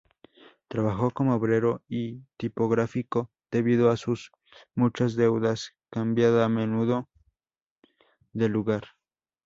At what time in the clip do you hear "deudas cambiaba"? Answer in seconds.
5.15-6.43